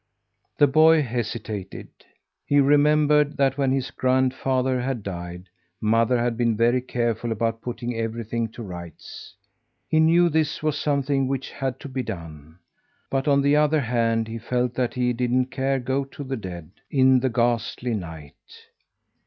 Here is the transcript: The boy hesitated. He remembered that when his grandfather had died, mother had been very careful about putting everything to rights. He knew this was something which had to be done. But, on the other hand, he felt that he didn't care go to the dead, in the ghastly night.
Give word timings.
The 0.57 0.65
boy 0.65 1.03
hesitated. 1.03 1.89
He 2.47 2.59
remembered 2.59 3.37
that 3.37 3.59
when 3.59 3.71
his 3.71 3.91
grandfather 3.91 4.81
had 4.81 5.03
died, 5.03 5.47
mother 5.79 6.17
had 6.17 6.35
been 6.35 6.57
very 6.57 6.81
careful 6.81 7.31
about 7.31 7.61
putting 7.61 7.95
everything 7.95 8.47
to 8.53 8.63
rights. 8.63 9.35
He 9.87 9.99
knew 9.99 10.27
this 10.27 10.63
was 10.63 10.75
something 10.75 11.27
which 11.27 11.51
had 11.51 11.79
to 11.81 11.87
be 11.87 12.01
done. 12.01 12.57
But, 13.11 13.27
on 13.27 13.43
the 13.43 13.55
other 13.57 13.81
hand, 13.81 14.27
he 14.27 14.39
felt 14.39 14.73
that 14.73 14.95
he 14.95 15.13
didn't 15.13 15.51
care 15.51 15.79
go 15.79 16.03
to 16.05 16.23
the 16.23 16.35
dead, 16.35 16.71
in 16.89 17.19
the 17.19 17.29
ghastly 17.29 17.93
night. 17.93 18.33